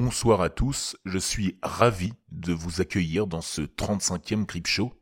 [0.00, 4.94] Bonsoir à tous, je suis ravi de vous accueillir dans ce 35e Crip Show.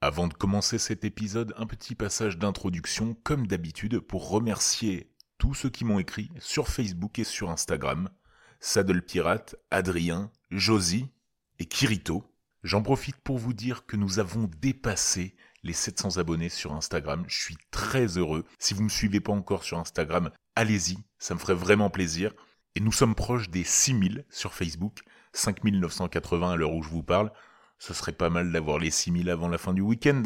[0.00, 5.68] Avant de commencer cet épisode, un petit passage d'introduction, comme d'habitude, pour remercier tous ceux
[5.68, 8.08] qui m'ont écrit sur Facebook et sur Instagram.
[8.60, 11.10] Saddle Pirate, Adrien, Josie
[11.58, 12.24] et Kirito.
[12.62, 17.26] J'en profite pour vous dire que nous avons dépassé les 700 abonnés sur Instagram.
[17.28, 18.46] Je suis très heureux.
[18.58, 22.32] Si vous ne me suivez pas encore sur Instagram, allez-y, ça me ferait vraiment plaisir.
[22.76, 25.00] Et nous sommes proches des 6000 sur Facebook,
[25.32, 27.32] 5980 à l'heure où je vous parle.
[27.78, 30.22] Ce serait pas mal d'avoir les 6000 avant la fin du week-end.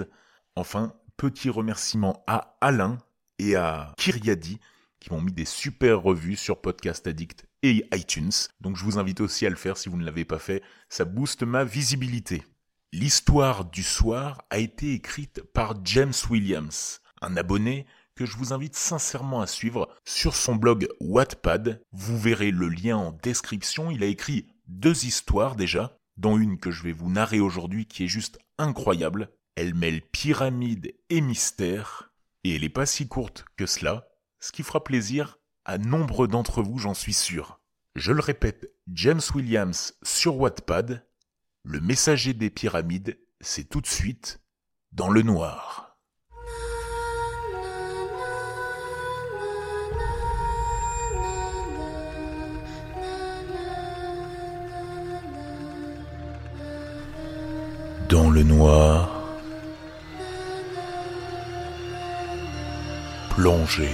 [0.57, 2.99] Enfin, petit remerciement à Alain
[3.39, 4.59] et à Kyriadi
[5.05, 8.31] qui m'ont mis des super revues sur Podcast Addict et iTunes.
[8.63, 10.63] Donc je vous invite aussi à le faire si vous ne l'avez pas fait.
[10.89, 12.43] Ça booste ma visibilité.
[12.91, 18.77] L'histoire du soir a été écrite par James Williams, un abonné que je vous invite
[18.77, 21.83] sincèrement à suivre sur son blog Wattpad.
[21.93, 23.91] Vous verrez le lien en description.
[23.91, 28.05] Il a écrit deux histoires déjà, dont une que je vais vous narrer aujourd'hui qui
[28.05, 29.31] est juste incroyable.
[29.57, 32.13] Elle mêle pyramide et mystère,
[32.43, 34.09] et elle n'est pas si courte que cela,
[34.41, 37.61] ce qui fera plaisir à nombre d'entre vous, j'en suis sûr.
[37.95, 41.07] Je le répète, James Williams sur Wattpad,
[41.63, 44.41] le messager des pyramides, c'est tout de suite
[44.93, 45.84] dans le noir.
[58.09, 59.09] Dans le noir,
[63.31, 63.89] plongé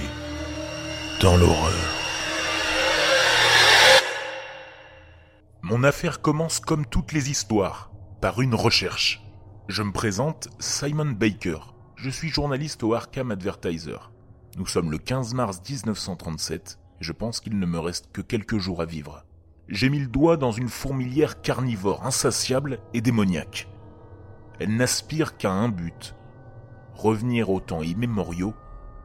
[1.21, 1.73] dans l'horreur.
[5.61, 9.23] Mon affaire commence comme toutes les histoires, par une recherche.
[9.69, 11.59] Je me présente Simon Baker.
[11.95, 13.97] Je suis journaliste au Arkham Advertiser.
[14.57, 18.57] Nous sommes le 15 mars 1937 et je pense qu'il ne me reste que quelques
[18.57, 19.23] jours à vivre.
[19.69, 23.70] J'ai mis le doigt dans une fourmilière carnivore insatiable et démoniaque
[24.61, 26.15] elle n'aspire qu'à un but,
[26.93, 28.53] revenir aux temps immémoriaux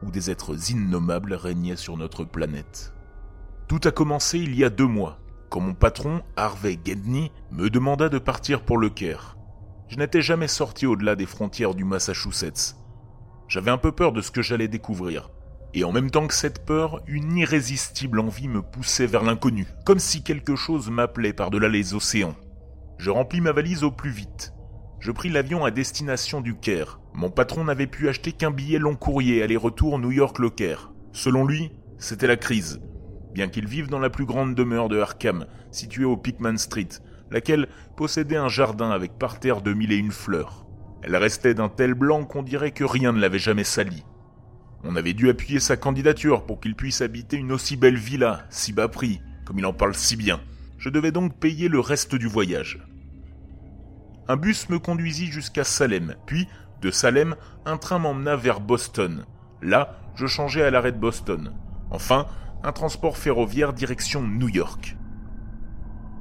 [0.03, 2.93] où des êtres innommables régnaient sur notre planète.
[3.67, 5.17] Tout a commencé il y a deux mois,
[5.49, 9.35] quand mon patron, Harvey Gedney, me demanda de partir pour le Caire.
[9.87, 12.75] Je n'étais jamais sorti au-delà des frontières du Massachusetts.
[13.47, 15.31] J'avais un peu peur de ce que j'allais découvrir.
[15.73, 19.97] Et en même temps que cette peur, une irrésistible envie me poussait vers l'inconnu, comme
[19.97, 22.35] si quelque chose m'appelait par-delà les océans.
[22.99, 24.53] Je remplis ma valise au plus vite,
[24.99, 26.99] je pris l'avion à destination du Caire.
[27.13, 30.91] Mon patron n'avait pu acheter qu'un billet long courrier aller-retour New York-Le Caire.
[31.11, 32.81] Selon lui, c'était la crise.
[33.33, 36.89] Bien qu'il vive dans la plus grande demeure de Arkham, située au Pickman Street,
[37.29, 40.65] laquelle possédait un jardin avec parterre de mille et une fleurs.
[41.03, 44.03] Elle restait d'un tel blanc qu'on dirait que rien ne l'avait jamais sali.
[44.83, 48.73] On avait dû appuyer sa candidature pour qu'il puisse habiter une aussi belle villa, si
[48.73, 50.39] bas prix, comme il en parle si bien.
[50.79, 52.79] Je devais donc payer le reste du voyage
[54.27, 56.47] un bus me conduisit jusqu'à Salem, puis,
[56.81, 59.25] de Salem, un train m'emmena vers Boston.
[59.61, 61.53] Là, je changeai à l'arrêt de Boston.
[61.91, 62.27] Enfin,
[62.63, 64.97] un transport ferroviaire direction New York.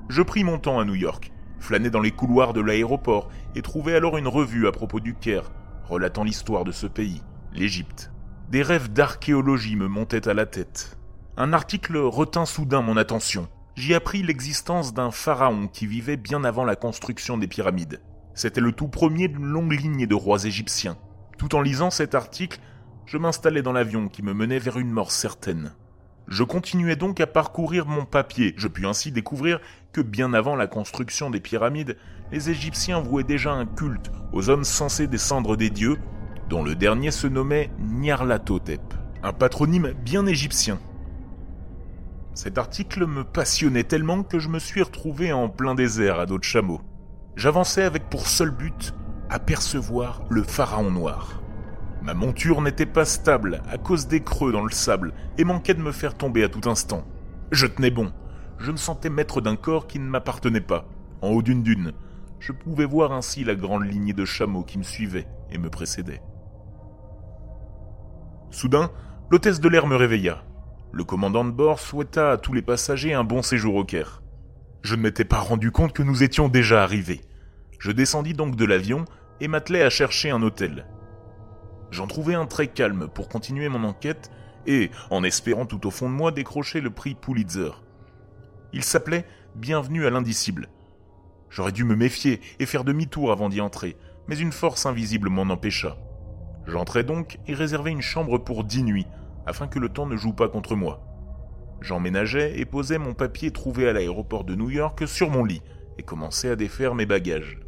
[0.09, 3.97] Je pris mon temps à New York, flânai dans les couloirs de l'aéroport et trouvai
[3.97, 5.51] alors une revue à propos du Caire,
[5.85, 7.23] relatant l'histoire de ce pays,
[7.53, 8.13] l'Égypte.
[8.51, 10.97] Des rêves d'archéologie me montaient à la tête.
[11.37, 16.65] Un article retint soudain mon attention j'y appris l'existence d'un pharaon qui vivait bien avant
[16.65, 18.01] la construction des pyramides.
[18.35, 20.97] C'était le tout premier d'une longue lignée de rois égyptiens.
[21.39, 22.59] Tout en lisant cet article,
[23.05, 25.75] je m'installais dans l'avion qui me menait vers une mort certaine.
[26.27, 28.55] Je continuais donc à parcourir mon papier.
[28.57, 29.61] Je pus ainsi découvrir
[29.93, 31.97] que bien avant la construction des pyramides,
[32.33, 35.99] les Égyptiens vouaient déjà un culte aux hommes censés descendre des dieux,
[36.49, 38.83] dont le dernier se nommait Nyarlathotep,
[39.23, 40.81] un patronyme bien égyptien.
[42.37, 46.37] Cet article me passionnait tellement que je me suis retrouvé en plein désert à dos
[46.37, 46.83] de chameau.
[47.35, 48.95] J'avançais avec pour seul but
[49.31, 51.43] apercevoir le pharaon noir.
[52.03, 55.81] Ma monture n'était pas stable à cause des creux dans le sable et manquait de
[55.81, 57.05] me faire tomber à tout instant.
[57.53, 58.13] Je tenais bon.
[58.59, 60.87] Je me sentais maître d'un corps qui ne m'appartenait pas.
[61.23, 61.95] En haut d'une dune,
[62.39, 66.21] je pouvais voir ainsi la grande lignée de chameaux qui me suivaient et me précédaient.
[68.51, 68.91] Soudain,
[69.31, 70.43] l'hôtesse de l'air me réveilla.
[70.93, 74.23] Le commandant de bord souhaita à tous les passagers un bon séjour au Caire.
[74.83, 77.21] Je ne m'étais pas rendu compte que nous étions déjà arrivés.
[77.79, 79.05] Je descendis donc de l'avion
[79.41, 80.87] et m'attelai à chercher un hôtel.
[81.91, 84.31] J'en trouvai un très calme pour continuer mon enquête
[84.67, 87.71] et, en espérant tout au fond de moi, décrocher le prix Pulitzer.
[88.73, 89.25] Il s'appelait
[89.55, 90.69] Bienvenue à l'indicible.
[91.51, 93.97] J'aurais dû me méfier et faire demi-tour avant d'y entrer,
[94.29, 95.97] mais une force invisible m'en empêcha.
[96.67, 99.07] J'entrai donc et réservai une chambre pour dix nuits,
[99.47, 101.01] afin que le temps ne joue pas contre moi.
[101.81, 105.63] J'emménageais et posais mon papier trouvé à l'aéroport de New York sur mon lit
[105.99, 107.61] et commençais à défaire mes bagages.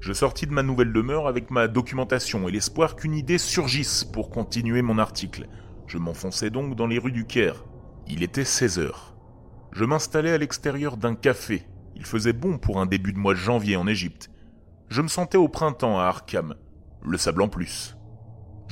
[0.00, 4.30] Je sortis de ma nouvelle demeure avec ma documentation et l'espoir qu'une idée surgisse pour
[4.30, 5.46] continuer mon article.
[5.86, 7.64] Je m'enfonçais donc dans les rues du Caire.
[8.08, 9.14] Il était 16 heures.
[9.72, 11.62] Je m'installais à l'extérieur d'un café.
[11.94, 14.30] Il faisait bon pour un début de mois de janvier en Égypte.
[14.88, 16.56] Je me sentais au printemps à Arkham,
[17.04, 17.96] le sable en plus.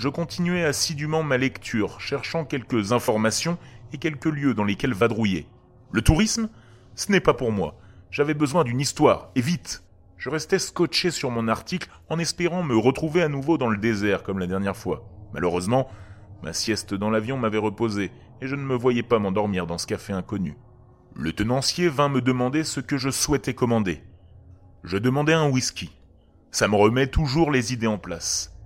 [0.00, 3.58] Je continuais assidûment ma lecture, cherchant quelques informations
[3.92, 5.46] et quelques lieux dans lesquels vadrouiller.
[5.92, 6.48] Le tourisme?
[6.94, 7.78] Ce n'est pas pour moi.
[8.10, 9.84] J'avais besoin d'une histoire, et vite.
[10.16, 14.22] Je restais scotché sur mon article en espérant me retrouver à nouveau dans le désert
[14.22, 15.06] comme la dernière fois.
[15.34, 15.90] Malheureusement,
[16.42, 18.10] ma sieste dans l'avion m'avait reposé
[18.40, 20.56] et je ne me voyais pas m'endormir dans ce café inconnu.
[21.14, 24.02] Le tenancier vint me demander ce que je souhaitais commander.
[24.82, 25.90] Je demandais un whisky.
[26.52, 28.56] Ça me remet toujours les idées en place.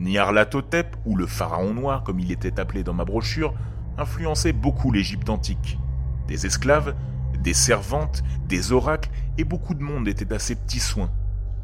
[0.00, 3.54] Nyarlathotep, ou le pharaon noir comme il était appelé dans ma brochure,
[3.98, 5.78] influençait beaucoup l'Égypte antique.
[6.26, 6.94] Des esclaves,
[7.38, 11.10] des servantes, des oracles et beaucoup de monde étaient à ses petits soins.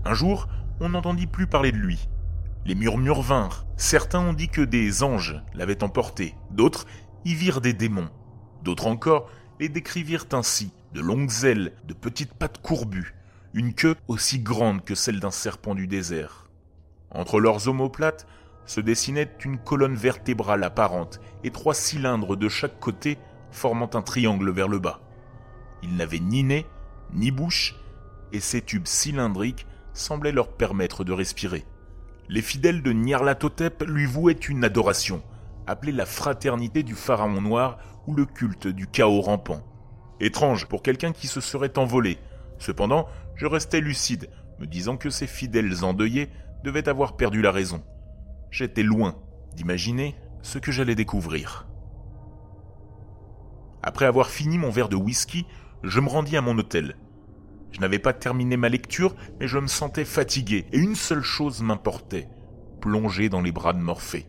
[0.05, 0.49] Un jour,
[0.81, 2.09] on n'entendit plus parler de lui.
[2.67, 3.67] Les murmures vinrent.
[3.77, 6.87] Certains ont dit que des anges l'avaient emporté, d'autres
[7.25, 8.11] y virent des démons.
[8.63, 9.31] D'autres encore
[9.61, 13.15] les décrivirent ainsi, de longues ailes, de petites pattes courbues,
[13.55, 16.46] une queue aussi grande que celle d'un serpent du désert.
[17.11, 18.27] Entre leurs omoplates
[18.67, 23.19] se dessinait une colonne vertébrale apparente et trois cylindres de chaque côté
[23.51, 25.01] formant un triangle vers le bas.
[25.83, 26.67] Ils n'avaient ni nez,
[27.13, 27.77] ni bouche,
[28.33, 31.65] et ces tubes cylindriques semblaient leur permettre de respirer.
[32.29, 35.23] Les fidèles de Nyarlathotep lui vouaient une adoration,
[35.67, 39.63] appelée la fraternité du pharaon noir ou le culte du chaos rampant.
[40.19, 42.19] Étrange pour quelqu'un qui se serait envolé.
[42.59, 43.07] Cependant,
[43.37, 46.31] je restais lucide, me disant que ces fidèles endeuillés
[46.65, 47.83] devaient avoir perdu la raison.
[48.51, 49.17] J'étais loin
[49.55, 51.67] d'imaginer ce que j'allais découvrir.
[53.83, 55.47] Après avoir fini mon verre de whisky,
[55.83, 56.97] je me rendis à mon hôtel.
[57.73, 61.63] Je n'avais pas terminé ma lecture, mais je me sentais fatigué, et une seule chose
[61.63, 62.29] m'importait,
[62.81, 64.27] plonger dans les bras de Morphée.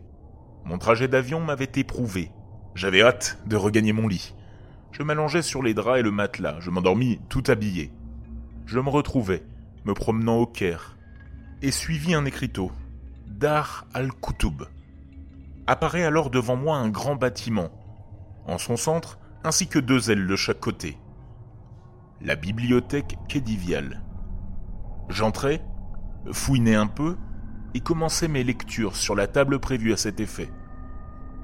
[0.64, 2.30] Mon trajet d'avion m'avait éprouvé.
[2.74, 4.34] J'avais hâte de regagner mon lit.
[4.92, 7.90] Je m'allongeais sur les draps et le matelas, je m'endormis tout habillé.
[8.66, 9.42] Je me retrouvais,
[9.86, 10.97] me promenant au Caire,
[11.62, 12.72] et suivis un écriteau,
[13.26, 14.66] Dar al-Koutoub.
[15.66, 17.70] Apparaît alors devant moi un grand bâtiment,
[18.46, 20.98] en son centre, ainsi que deux ailes de chaque côté
[22.20, 24.02] la bibliothèque Kédivial.
[25.08, 25.62] J'entrai,
[26.32, 27.16] fouinai un peu
[27.74, 30.50] et commençai mes lectures sur la table prévue à cet effet.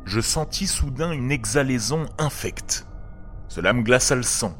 [0.05, 2.87] Je sentis soudain une exhalaison infecte.
[3.49, 4.57] Cela me glaça le sang.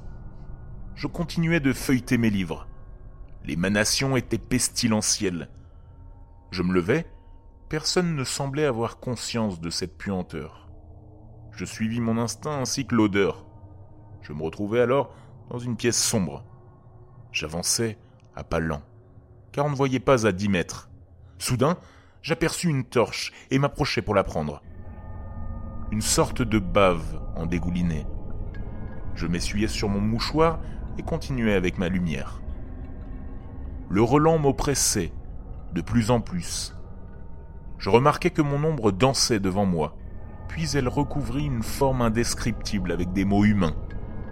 [0.95, 2.69] Je continuais de feuilleter mes livres.
[3.45, 5.51] L'émanation était pestilentielle.
[6.51, 7.07] Je me levai,
[7.69, 10.71] personne ne semblait avoir conscience de cette puanteur.
[11.53, 13.45] Je suivis mon instinct ainsi que l'odeur.
[14.23, 15.15] Je me retrouvai alors
[15.51, 16.43] dans une pièce sombre.
[17.33, 17.99] J'avançais
[18.35, 18.83] à pas lents,
[19.53, 20.89] car on ne voyait pas à dix mètres.
[21.39, 21.77] Soudain,
[22.23, 24.63] j'aperçus une torche et m'approchai pour la prendre.
[25.91, 28.07] Une sorte de bave en dégoulinait.
[29.15, 30.61] Je m'essuyais sur mon mouchoir
[30.97, 32.41] et continuais avec ma lumière.
[33.95, 35.13] Le relent m'oppressait
[35.73, 36.75] de plus en plus.
[37.79, 39.97] Je remarquai que mon ombre dansait devant moi,
[40.49, 43.77] puis elle recouvrit une forme indescriptible avec des mots humains.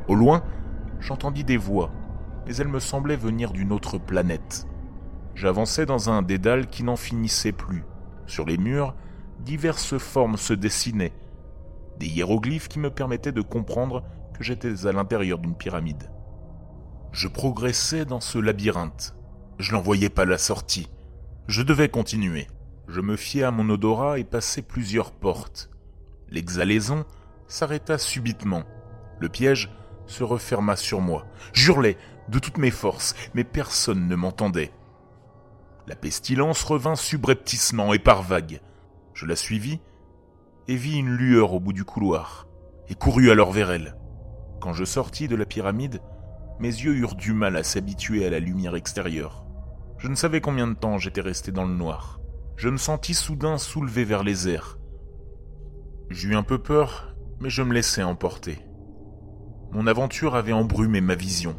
[0.09, 0.43] Au loin,
[0.99, 1.93] j'entendis des voix,
[2.44, 4.67] mais elles me semblaient venir d'une autre planète.
[5.36, 7.84] J'avançais dans un dédale qui n'en finissait plus.
[8.27, 8.96] Sur les murs,
[9.39, 11.15] diverses formes se dessinaient,
[12.01, 14.03] des hiéroglyphes qui me permettaient de comprendre
[14.34, 16.10] que j'étais à l'intérieur d'une pyramide.
[17.13, 19.15] Je progressais dans ce labyrinthe.
[19.59, 20.89] Je n'en voyais pas la sortie.
[21.47, 22.47] Je devais continuer.
[22.89, 25.71] Je me fiai à mon odorat et passai plusieurs portes.
[26.31, 27.05] L'exhalaison
[27.47, 28.65] s'arrêta subitement.
[29.21, 29.71] Le piège
[30.06, 31.27] se referma sur moi.
[31.53, 31.97] J'hurlais
[32.29, 34.73] de toutes mes forces, mais personne ne m'entendait.
[35.87, 38.61] La pestilence revint subrepticement et par vagues.
[39.15, 39.81] Je la suivis
[40.69, 42.47] et vis une lueur au bout du couloir,
[42.89, 43.97] et courus alors vers elle.
[44.61, 46.01] Quand je sortis de la pyramide,
[46.62, 49.44] mes yeux eurent du mal à s'habituer à la lumière extérieure.
[49.98, 52.20] Je ne savais combien de temps j'étais resté dans le noir.
[52.56, 54.78] Je me sentis soudain soulevé vers les airs.
[56.08, 58.60] J'eus un peu peur, mais je me laissai emporter.
[59.72, 61.56] Mon aventure avait embrumé ma vision.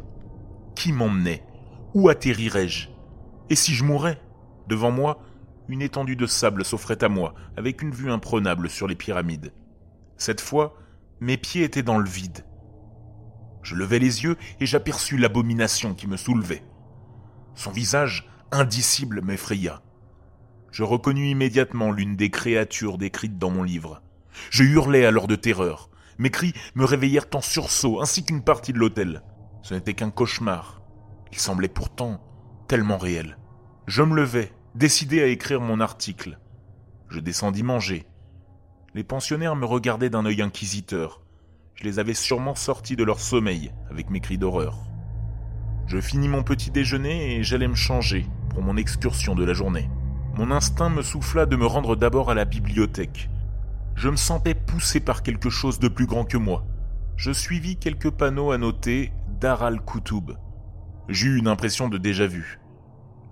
[0.74, 1.44] Qui m'emmenait?
[1.92, 2.88] Où atterrirais-je?
[3.50, 4.18] Et si je mourais
[4.68, 5.20] Devant moi,
[5.68, 9.52] une étendue de sable s'offrait à moi, avec une vue imprenable sur les pyramides.
[10.16, 10.78] Cette fois,
[11.20, 12.46] mes pieds étaient dans le vide.
[13.64, 16.62] Je levai les yeux et j'aperçus l'abomination qui me soulevait.
[17.56, 19.82] Son visage indicible m'effraya.
[20.70, 24.02] Je reconnus immédiatement l'une des créatures décrites dans mon livre.
[24.50, 25.88] Je hurlai alors de terreur.
[26.18, 29.22] Mes cris me réveillèrent en sursaut, ainsi qu'une partie de l'hôtel.
[29.62, 30.82] Ce n'était qu'un cauchemar.
[31.32, 32.20] Il semblait pourtant
[32.68, 33.38] tellement réel.
[33.86, 36.38] Je me levai, décidé à écrire mon article.
[37.08, 38.06] Je descendis manger.
[38.94, 41.23] Les pensionnaires me regardaient d'un œil inquisiteur.
[41.74, 44.78] Je les avais sûrement sortis de leur sommeil avec mes cris d'horreur.
[45.86, 49.90] Je finis mon petit déjeuner et j'allais me changer pour mon excursion de la journée.
[50.36, 53.28] Mon instinct me souffla de me rendre d'abord à la bibliothèque.
[53.96, 56.64] Je me sentais poussé par quelque chose de plus grand que moi.
[57.16, 60.36] Je suivis quelques panneaux à noter Dar al-Koutoub.
[61.08, 62.60] J'eus une impression de déjà-vu.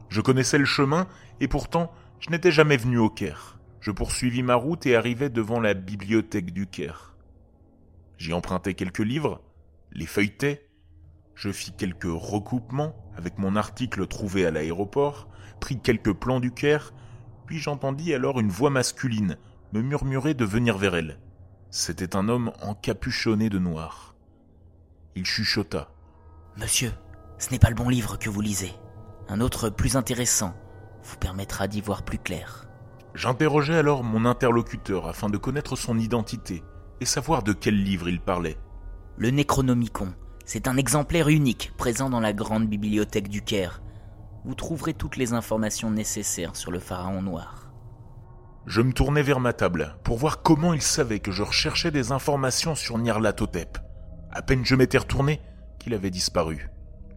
[0.08, 1.06] Je connaissais le chemin
[1.40, 3.58] et pourtant je n'étais jamais venu au Caire.
[3.80, 7.11] Je poursuivis ma route et arrivai devant la bibliothèque du Caire.
[8.18, 9.42] J'y empruntai quelques livres,
[9.92, 10.68] les feuilletai,
[11.34, 15.28] je fis quelques recoupements avec mon article trouvé à l'aéroport,
[15.60, 16.92] pris quelques plans du Caire,
[17.46, 19.36] puis j'entendis alors une voix masculine
[19.72, 21.18] me murmurer de venir vers elle.
[21.70, 24.14] C'était un homme encapuchonné de noir.
[25.14, 25.88] Il chuchota.
[26.58, 26.92] Monsieur,
[27.38, 28.72] ce n'est pas le bon livre que vous lisez.
[29.28, 30.54] Un autre plus intéressant
[31.02, 32.68] vous permettra d'y voir plus clair.
[33.14, 36.62] J'interrogeai alors mon interlocuteur afin de connaître son identité
[37.00, 38.56] et savoir de quel livre il parlait.
[39.16, 40.14] Le Necronomicon.
[40.44, 43.82] C'est un exemplaire unique présent dans la grande bibliothèque du Caire.
[44.44, 47.72] Vous trouverez toutes les informations nécessaires sur le pharaon noir.
[48.66, 52.12] Je me tournai vers ma table pour voir comment il savait que je recherchais des
[52.12, 53.78] informations sur Nyarlathotep.
[54.30, 55.40] À peine je m'étais retourné
[55.78, 56.70] qu'il avait disparu,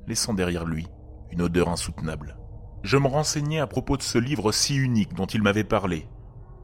[0.08, 0.88] laissant derrière lui
[1.32, 2.38] une odeur insoutenable
[2.86, 6.08] je me renseignai à propos de ce livre si unique dont il m'avait parlé.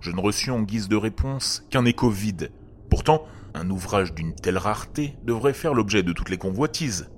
[0.02, 2.52] Je ne reçus en guise de réponse qu'un écho vide.
[2.92, 7.10] Pourtant, un ouvrage d'une telle rareté devrait faire l'objet de toutes les convoitises.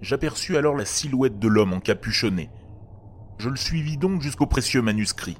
[0.00, 2.50] J'aperçus alors la silhouette de l'homme encapuchonné.
[3.38, 5.36] Je le suivis donc jusqu'au précieux manuscrit.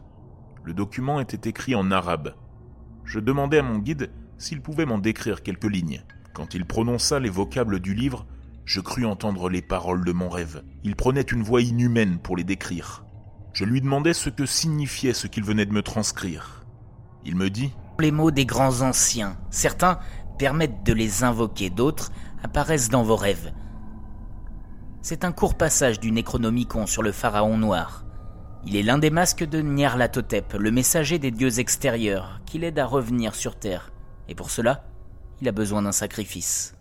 [0.65, 2.35] Le document était écrit en arabe.
[3.05, 6.03] Je demandai à mon guide s'il pouvait m'en décrire quelques lignes.
[6.35, 8.27] Quand il prononça les vocables du livre,
[8.65, 10.65] je crus entendre les paroles de mon rêve.
[10.83, 13.05] Il prenait une voix inhumaine pour les décrire.
[13.53, 16.67] Je lui demandai ce que signifiait ce qu'il venait de me transcrire.
[17.25, 19.39] Il me dit Les mots des grands anciens.
[19.51, 19.99] Certains
[20.39, 22.13] permettent de les invoquer, d'autres
[22.43, 23.53] apparaissent dans vos rêves.
[25.01, 28.05] C'est un court passage du Necronomicon sur le pharaon noir.
[28.67, 32.85] Il est l'un des masques de Nyarlathotep, le messager des dieux extérieurs, qui l'aide à
[32.85, 33.93] revenir sur Terre.
[34.29, 34.85] Et pour cela,
[35.41, 36.77] il a besoin d'un sacrifice.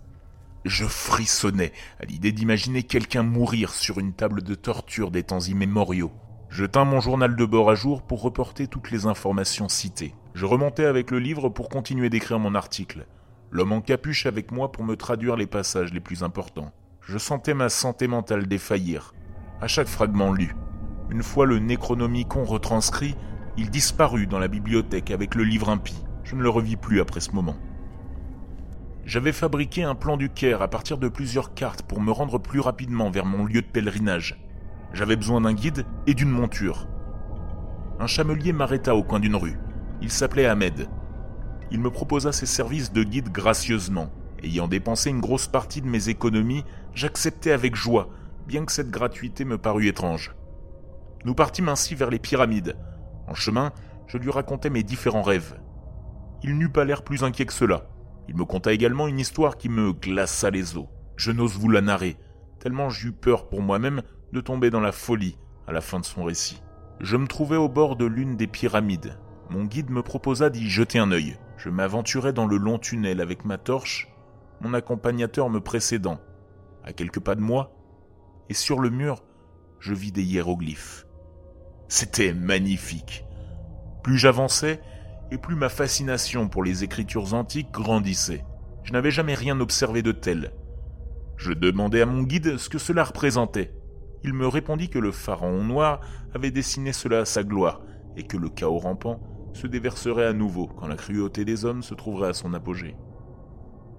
[0.65, 6.11] Je frissonnais à l'idée d'imaginer quelqu'un mourir sur une table de torture des temps immémoriaux.
[6.49, 10.15] Je tins mon journal de bord à jour pour reporter toutes les informations citées.
[10.35, 13.05] Je remontais avec le livre pour continuer d'écrire mon article.
[13.51, 16.73] L'homme en capuche avec moi pour me traduire les passages les plus importants.
[16.99, 19.15] Je sentais ma santé mentale défaillir,
[19.61, 20.53] à chaque fragment lu.
[21.09, 23.15] Une fois le Necronomicon retranscrit,
[23.55, 26.03] il disparut dans la bibliothèque avec le livre impie.
[26.25, 27.55] Je ne le revis plus après ce moment.
[29.05, 32.59] J'avais fabriqué un plan du Caire à partir de plusieurs cartes pour me rendre plus
[32.59, 34.37] rapidement vers mon lieu de pèlerinage.
[34.91, 36.89] J'avais besoin d'un guide et d'une monture.
[38.01, 39.57] Un chamelier m'arrêta au coin d'une rue.
[40.01, 40.87] Il s'appelait Ahmed.
[41.71, 44.11] Il me proposa ses services de guide gracieusement.
[44.43, 48.09] Ayant dépensé une grosse partie de mes économies, j'acceptai avec joie,
[48.47, 50.35] bien que cette gratuité me parût étrange.
[51.23, 52.77] Nous partîmes ainsi vers les pyramides.
[53.27, 53.71] En chemin,
[54.07, 55.59] je lui racontai mes différents rêves.
[56.43, 57.87] Il n'eut pas l'air plus inquiet que cela.
[58.27, 60.85] Il me conta également une histoire qui me glaça les os.
[61.15, 62.17] Je n'ose vous la narrer,
[62.59, 64.01] tellement j'eus peur pour moi-même
[64.33, 65.37] de tomber dans la folie
[65.67, 66.61] à la fin de son récit.
[66.99, 69.17] Je me trouvais au bord de l'une des pyramides.
[69.49, 71.37] Mon guide me proposa d'y jeter un œil.
[71.57, 74.09] Je m'aventurai dans le long tunnel avec ma torche,
[74.61, 76.19] mon accompagnateur me précédant.
[76.83, 77.71] À quelques pas de moi,
[78.49, 79.23] et sur le mur,
[79.79, 81.05] je vis des hiéroglyphes.
[81.87, 83.25] C'était magnifique.
[84.03, 84.81] Plus j'avançais,
[85.31, 88.43] et plus ma fascination pour les écritures antiques grandissait.
[88.83, 90.53] Je n'avais jamais rien observé de tel.
[91.37, 93.73] Je demandai à mon guide ce que cela représentait.
[94.23, 96.01] Il me répondit que le pharaon noir
[96.33, 97.81] avait dessiné cela à sa gloire,
[98.17, 99.19] et que le chaos rampant
[99.55, 102.95] se déverserait à nouveau quand la cruauté des hommes se trouverait à son apogée.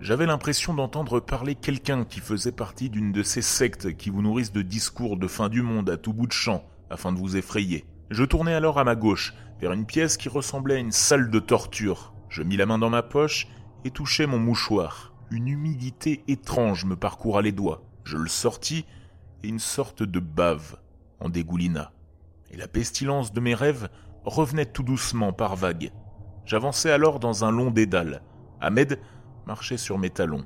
[0.00, 4.52] J'avais l'impression d'entendre parler quelqu'un qui faisait partie d'une de ces sectes qui vous nourrissent
[4.52, 7.86] de discours de fin du monde à tout bout de champ afin de vous effrayer.
[8.10, 11.38] Je tournai alors à ma gauche vers une pièce qui ressemblait à une salle de
[11.38, 12.12] torture.
[12.28, 13.48] Je mis la main dans ma poche
[13.84, 15.14] et touchai mon mouchoir.
[15.30, 17.82] Une humidité étrange me parcoura les doigts.
[18.04, 18.84] Je le sortis
[19.42, 20.76] et une sorte de bave
[21.18, 21.92] en dégoulina.
[22.50, 23.88] Et la pestilence de mes rêves
[24.26, 25.92] revenait tout doucement par vagues.
[26.44, 28.22] J'avançais alors dans un long dédale.
[28.60, 28.98] Ahmed
[29.46, 30.44] marchait sur mes talons.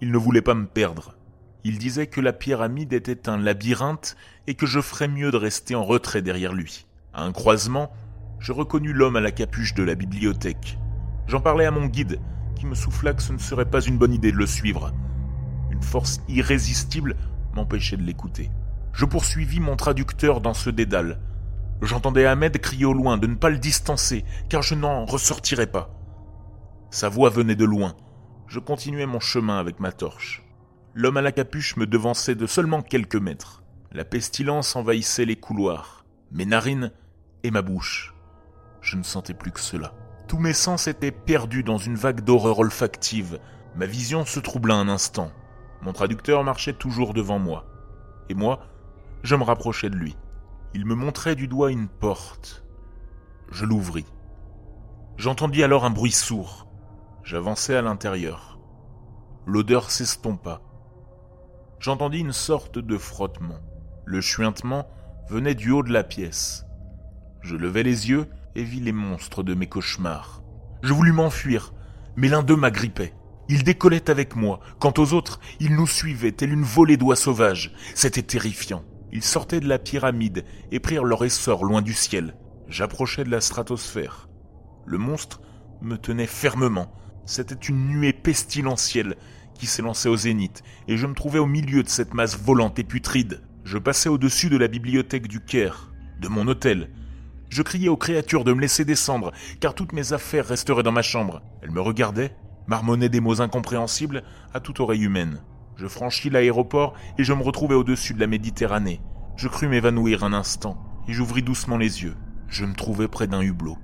[0.00, 1.16] Il ne voulait pas me perdre.
[1.64, 5.74] Il disait que la pyramide était un labyrinthe et que je ferais mieux de rester
[5.74, 6.86] en retrait derrière lui.
[7.12, 7.90] À un croisement,
[8.38, 10.78] je reconnus l'homme à la capuche de la bibliothèque.
[11.26, 12.20] J'en parlais à mon guide,
[12.54, 14.92] qui me souffla que ce ne serait pas une bonne idée de le suivre.
[15.70, 17.16] Une force irrésistible
[17.54, 18.50] m'empêchait de l'écouter.
[18.92, 21.20] Je poursuivis mon traducteur dans ce dédale.
[21.80, 25.90] J'entendais Ahmed crier au loin de ne pas le distancer, car je n'en ressortirais pas.
[26.90, 27.94] Sa voix venait de loin.
[28.48, 30.42] Je continuais mon chemin avec ma torche.
[30.94, 33.62] L'homme à la capuche me devançait de seulement quelques mètres.
[33.92, 36.92] La pestilence envahissait les couloirs, mes narines
[37.42, 38.14] et ma bouche.
[38.80, 39.94] Je ne sentais plus que cela.
[40.26, 43.38] Tous mes sens étaient perdus dans une vague d'horreur olfactive.
[43.76, 45.30] Ma vision se troubla un instant.
[45.82, 47.66] Mon traducteur marchait toujours devant moi.
[48.28, 48.60] Et moi,
[49.22, 50.16] je me rapprochais de lui.
[50.78, 52.64] Il me montrait du doigt une porte.
[53.50, 54.06] Je l'ouvris.
[55.16, 56.68] J'entendis alors un bruit sourd.
[57.24, 58.60] J'avançai à l'intérieur.
[59.44, 60.60] L'odeur s'estompa.
[61.80, 63.58] J'entendis une sorte de frottement.
[64.04, 64.88] Le chuintement
[65.28, 66.64] venait du haut de la pièce.
[67.40, 70.44] Je levai les yeux et vis les monstres de mes cauchemars.
[70.84, 71.74] Je voulus m'enfuir,
[72.14, 73.14] mais l'un d'eux m'agrippait.
[73.48, 74.60] Il décollait avec moi.
[74.78, 77.74] Quant aux autres, ils nous suivaient, telle une volée d'oies sauvages.
[77.96, 78.84] C'était terrifiant.
[79.12, 82.36] Ils sortaient de la pyramide et prirent leur essor loin du ciel.
[82.68, 84.28] J'approchais de la stratosphère.
[84.86, 85.40] Le monstre
[85.80, 86.92] me tenait fermement.
[87.24, 89.16] C'était une nuée pestilentielle
[89.54, 92.84] qui s'élançait au zénith, et je me trouvais au milieu de cette masse volante et
[92.84, 93.42] putride.
[93.64, 96.90] Je passais au-dessus de la bibliothèque du Caire, de mon hôtel.
[97.48, 101.02] Je criais aux créatures de me laisser descendre, car toutes mes affaires resteraient dans ma
[101.02, 101.42] chambre.
[101.62, 102.36] Elles me regardaient,
[102.66, 104.22] marmonnaient des mots incompréhensibles
[104.54, 105.40] à toute oreille humaine.
[105.78, 109.00] Je franchis l'aéroport et je me retrouvais au-dessus de la Méditerranée.
[109.36, 112.16] Je crus m'évanouir un instant et j'ouvris doucement les yeux.
[112.48, 113.78] Je me trouvais près d'un hublot.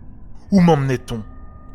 [0.50, 1.22] Où m'emmenait-on?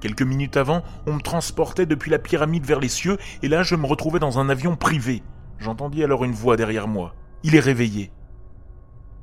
[0.01, 3.75] Quelques minutes avant, on me transportait depuis la pyramide vers les cieux et là je
[3.75, 5.23] me retrouvais dans un avion privé.
[5.57, 7.15] J'entendis alors une voix derrière moi.
[7.43, 8.11] Il est réveillé.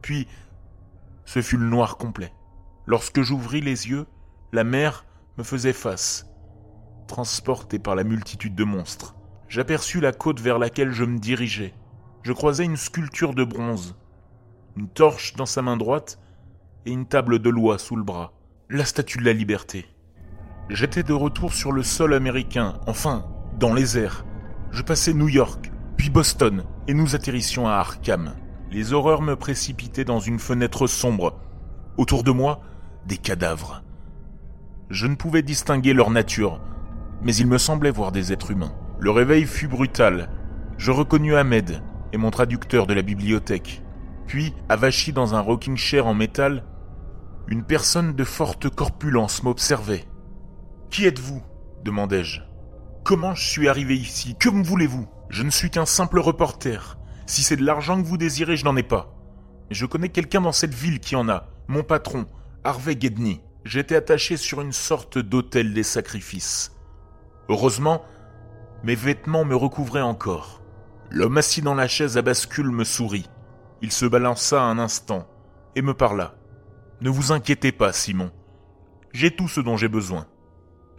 [0.00, 0.26] Puis,
[1.26, 2.33] ce fut le noir complet.
[2.87, 4.07] Lorsque j'ouvris les yeux,
[4.50, 5.05] la mer
[5.37, 6.26] me faisait face,
[7.07, 9.15] transporté par la multitude de monstres
[9.49, 11.75] j'aperçus la côte vers laquelle je me dirigeais.
[12.23, 13.95] Je croisais une sculpture de bronze,
[14.76, 16.19] une torche dans sa main droite
[16.85, 18.32] et une table de loi sous le bras,
[18.69, 19.87] la statue de la liberté.
[20.69, 23.26] J'étais de retour sur le sol américain, enfin,
[23.59, 24.25] dans les airs.
[24.73, 28.35] Je passais New York, puis Boston, et nous atterrissions à Arkham.
[28.71, 31.39] Les horreurs me précipitaient dans une fenêtre sombre.
[31.97, 32.61] Autour de moi,
[33.06, 33.82] des cadavres.
[34.91, 36.61] Je ne pouvais distinguer leur nature,
[37.23, 38.75] mais il me semblait voir des êtres humains.
[38.99, 40.30] Le réveil fut brutal.
[40.78, 41.82] Je reconnus Ahmed
[42.13, 43.82] et mon traducteur de la bibliothèque.
[44.26, 46.65] Puis, avachi dans un rocking chair en métal,
[47.47, 50.04] une personne de forte corpulence m'observait.
[50.91, 51.43] Qui êtes-vous?
[51.85, 52.41] demandai-je.
[53.04, 54.35] Comment je suis arrivé ici?
[54.35, 55.06] Que me voulez-vous?
[55.28, 56.99] Je ne suis qu'un simple reporter.
[57.26, 59.15] Si c'est de l'argent que vous désirez, je n'en ai pas.
[59.69, 61.49] Mais je connais quelqu'un dans cette ville qui en a.
[61.69, 62.26] Mon patron,
[62.65, 63.41] Harvey Gedney.
[63.65, 66.73] J'étais attaché sur une sorte d'autel des sacrifices.
[67.49, 68.02] Heureusement,
[68.84, 70.62] mes vêtements me recouvraient encore.
[71.10, 73.28] L'homme assis dans la chaise à bascule me sourit.
[73.82, 75.28] Il se balança un instant
[75.75, 76.34] et me parla.
[77.00, 78.30] Ne vous inquiétez pas, Simon.
[79.12, 80.26] J'ai tout ce dont j'ai besoin.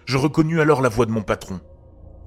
[0.05, 1.59] Je reconnus alors la voix de mon patron.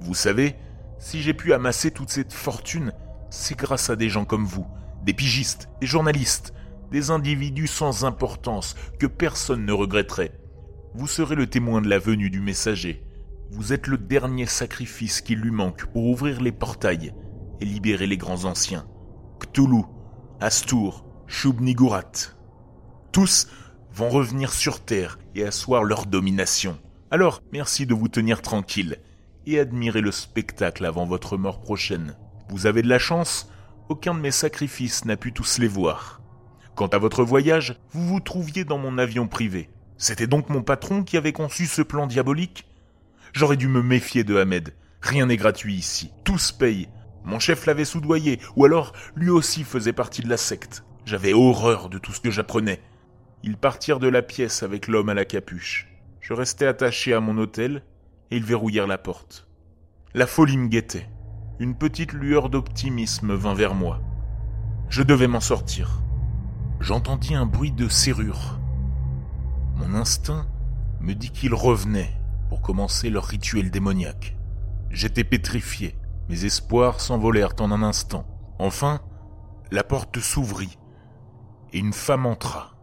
[0.00, 0.56] Vous savez,
[0.98, 2.92] si j'ai pu amasser toute cette fortune,
[3.30, 4.66] c'est grâce à des gens comme vous,
[5.04, 6.52] des pigistes, des journalistes,
[6.90, 10.32] des individus sans importance que personne ne regretterait.
[10.94, 13.04] Vous serez le témoin de la venue du messager.
[13.52, 17.12] Vous êtes le dernier sacrifice qui lui manque pour ouvrir les portails
[17.60, 18.86] et libérer les grands anciens.
[19.40, 19.82] Cthulhu,
[20.40, 22.12] Astur, Shub-Nigurat.
[23.10, 23.48] Tous
[23.92, 26.78] vont revenir sur Terre et asseoir leur domination.
[27.10, 28.98] Alors, merci de vous tenir tranquille
[29.46, 32.16] et admirer le spectacle avant votre mort prochaine.
[32.50, 33.50] Vous avez de la chance,
[33.88, 36.22] aucun de mes sacrifices n'a pu tous les voir.
[36.76, 39.70] Quant à votre voyage, vous vous trouviez dans mon avion privé.
[39.98, 42.69] C'était donc mon patron qui avait conçu ce plan diabolique
[43.32, 44.74] J'aurais dû me méfier de Ahmed.
[45.02, 46.10] Rien n'est gratuit ici.
[46.24, 46.88] Tout se paye.
[47.24, 50.84] Mon chef l'avait soudoyé, ou alors lui aussi faisait partie de la secte.
[51.04, 52.80] J'avais horreur de tout ce que j'apprenais.
[53.42, 55.88] Ils partirent de la pièce avec l'homme à la capuche.
[56.20, 57.82] Je restai attaché à mon hôtel,
[58.30, 59.48] et ils verrouillèrent la porte.
[60.14, 61.08] La folie me guettait.
[61.58, 64.00] Une petite lueur d'optimisme vint vers moi.
[64.88, 66.02] Je devais m'en sortir.
[66.80, 68.58] J'entendis un bruit de serrure.
[69.76, 70.46] Mon instinct
[71.00, 72.19] me dit qu'il revenait
[72.50, 74.36] pour commencer leur rituel démoniaque.
[74.90, 75.96] J'étais pétrifié,
[76.28, 78.26] mes espoirs s'envolèrent en un instant.
[78.58, 79.00] Enfin,
[79.70, 80.76] la porte s'ouvrit
[81.72, 82.74] et une femme entra.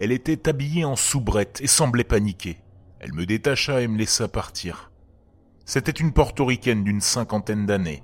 [0.00, 2.58] Elle était habillée en soubrette et semblait paniquer.
[2.98, 4.90] Elle me détacha et me laissa partir.
[5.64, 8.02] C'était une portoricaine d'une cinquantaine d'années.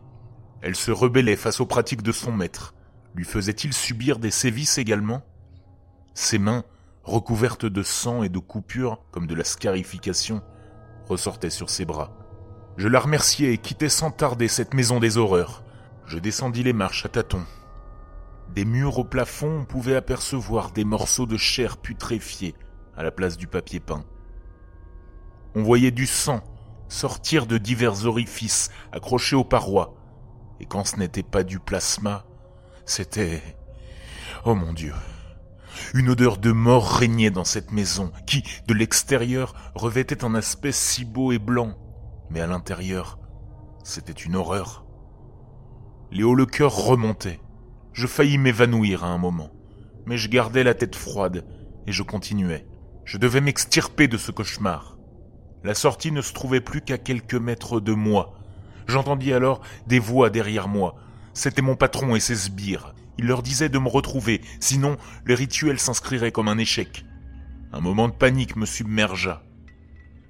[0.62, 2.74] Elle se rebellait face aux pratiques de son maître.
[3.16, 5.22] Lui faisait-il subir des sévices également?
[6.14, 6.62] Ses mains,
[7.02, 10.42] recouvertes de sang et de coupures comme de la scarification,
[11.10, 12.12] ressortait sur ses bras.
[12.76, 15.64] Je la remerciai et quittai sans tarder cette maison des horreurs.
[16.06, 17.44] Je descendis les marches à tâtons.
[18.54, 22.54] Des murs au plafond, on pouvait apercevoir des morceaux de chair putréfiés
[22.96, 24.04] à la place du papier peint.
[25.54, 26.42] On voyait du sang
[26.88, 29.94] sortir de divers orifices accrochés aux parois.
[30.58, 32.24] Et quand ce n'était pas du plasma,
[32.84, 33.42] c'était...
[34.44, 34.94] Oh mon Dieu.
[35.94, 41.04] Une odeur de mort régnait dans cette maison, qui, de l'extérieur, revêtait un aspect si
[41.04, 41.76] beau et blanc.
[42.30, 43.18] Mais à l'intérieur,
[43.84, 44.84] c'était une horreur.
[46.12, 47.40] Les hauts le cœur remontait.
[47.92, 49.50] Je faillis m'évanouir à un moment.
[50.06, 51.44] Mais je gardais la tête froide,
[51.86, 52.66] et je continuais.
[53.04, 54.96] Je devais m'extirper de ce cauchemar.
[55.64, 58.34] La sortie ne se trouvait plus qu'à quelques mètres de moi.
[58.86, 60.96] J'entendis alors des voix derrière moi.
[61.34, 62.94] C'était mon patron et ses sbires.
[63.18, 67.04] Il leur disait de me retrouver, sinon le rituel s'inscrirait comme un échec.
[67.72, 69.42] Un moment de panique me submergea.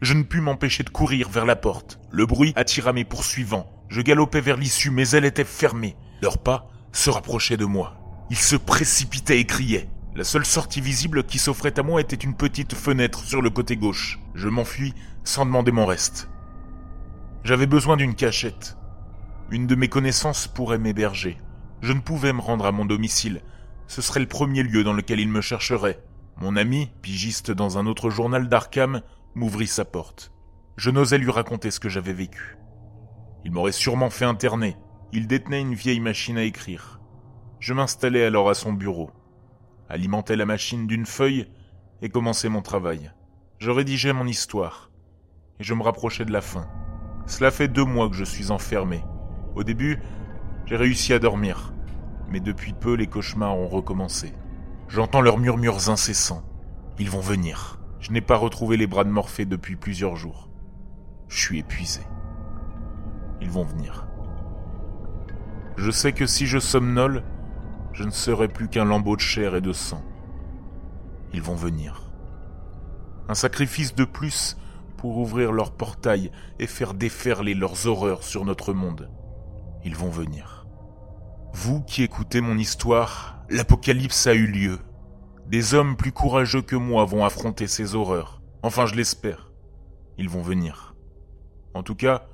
[0.02, 2.00] Je ne pus m'empêcher de courir vers la porte.
[2.10, 3.70] Le bruit attira mes poursuivants.
[3.88, 5.96] Je galopais vers l'issue, mais elle était fermée.
[6.22, 7.96] Leurs pas se rapprochaient de moi.
[8.30, 9.88] Ils se précipitaient et criaient.
[10.14, 13.76] La seule sortie visible qui s'offrait à moi était une petite fenêtre sur le côté
[13.76, 14.18] gauche.
[14.34, 16.28] Je m'enfuis sans demander mon reste.
[17.44, 18.76] J'avais besoin d'une cachette.
[19.50, 21.38] Une de mes connaissances pourrait m'héberger.
[21.80, 23.42] Je ne pouvais me rendre à mon domicile.
[23.86, 26.02] Ce serait le premier lieu dans lequel il me chercherait.
[26.36, 29.02] Mon ami, pigiste dans un autre journal d'Arkham,
[29.34, 30.32] m'ouvrit sa porte.
[30.76, 32.56] Je n'osais lui raconter ce que j'avais vécu.
[33.44, 34.76] Il m'aurait sûrement fait interner.
[35.12, 37.00] Il détenait une vieille machine à écrire.
[37.58, 39.10] Je m'installai alors à son bureau,
[39.90, 41.46] alimentais la machine d'une feuille
[42.00, 43.12] et commençais mon travail.
[43.58, 44.90] Je rédigeais mon histoire
[45.58, 46.66] et je me rapprochais de la fin.
[47.26, 49.04] Cela fait deux mois que je suis enfermé.
[49.54, 50.00] Au début,
[50.70, 51.72] j'ai réussi à dormir,
[52.28, 54.32] mais depuis peu les cauchemars ont recommencé.
[54.86, 56.44] J'entends leurs murmures incessants.
[57.00, 57.80] Ils vont venir.
[57.98, 60.48] Je n'ai pas retrouvé les bras de Morphée depuis plusieurs jours.
[61.26, 62.02] Je suis épuisé.
[63.40, 64.06] Ils vont venir.
[65.76, 67.24] Je sais que si je somnole,
[67.92, 70.04] je ne serai plus qu'un lambeau de chair et de sang.
[71.32, 72.12] Ils vont venir.
[73.28, 74.56] Un sacrifice de plus
[74.96, 76.30] pour ouvrir leur portail
[76.60, 79.10] et faire déferler leurs horreurs sur notre monde.
[79.84, 80.59] Ils vont venir.
[81.52, 84.78] Vous qui écoutez mon histoire, l'apocalypse a eu lieu.
[85.46, 88.40] Des hommes plus courageux que moi vont affronter ces horreurs.
[88.62, 89.50] Enfin, je l'espère.
[90.16, 90.94] Ils vont venir.
[91.74, 92.26] En tout cas,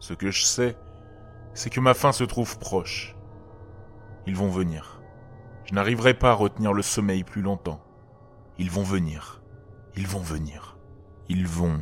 [0.00, 0.76] ce que je sais,
[1.54, 3.16] c'est que ma fin se trouve proche.
[4.26, 5.00] Ils vont venir.
[5.64, 7.82] Je n'arriverai pas à retenir le sommeil plus longtemps.
[8.58, 9.42] Ils vont venir.
[9.96, 10.76] Ils vont venir.
[11.28, 11.80] Ils vont